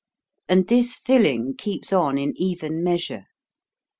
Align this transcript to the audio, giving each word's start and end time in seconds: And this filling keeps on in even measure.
And 0.49 0.67
this 0.67 0.97
filling 0.97 1.55
keeps 1.57 1.93
on 1.93 2.17
in 2.17 2.33
even 2.35 2.83
measure. 2.83 3.25